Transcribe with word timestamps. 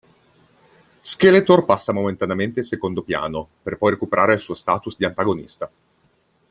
Skeletor 1.09 1.63
passa 1.63 1.93
momentaneamente 1.93 2.61
in 2.61 2.65
secondo 2.65 3.03
piano, 3.03 3.47
per 3.61 3.77
poi 3.77 3.91
recuperare 3.91 4.33
il 4.33 4.39
suo 4.39 4.55
status 4.55 4.97
di 4.97 5.05
antagonista. 5.05 5.69